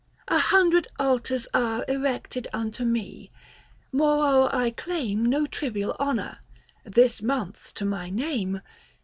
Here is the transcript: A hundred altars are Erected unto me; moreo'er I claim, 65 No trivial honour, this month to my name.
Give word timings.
A 0.29 0.39
hundred 0.39 0.87
altars 0.99 1.47
are 1.53 1.85
Erected 1.87 2.47
unto 2.51 2.83
me; 2.83 3.29
moreo'er 3.93 4.49
I 4.51 4.71
claim, 4.71 5.19
65 5.25 5.29
No 5.29 5.45
trivial 5.45 5.95
honour, 5.99 6.39
this 6.83 7.21
month 7.21 7.71
to 7.75 7.85
my 7.85 8.09
name. 8.09 8.61